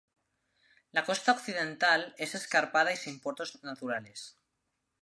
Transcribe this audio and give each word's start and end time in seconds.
La 0.93 1.03
costa 1.09 1.31
occidental 1.33 2.15
es 2.17 2.33
escarpada 2.33 2.91
y 2.91 2.97
sin 2.97 3.19
puertos 3.19 3.63
naturales. 3.63 4.35